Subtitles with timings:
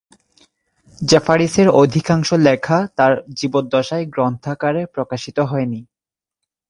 [1.01, 5.81] জেফারিসের অধিকাংশ লেখা তাঁর জীবদ্দশায় গ্রন্থাকারে প্রকাশিত হয়নি।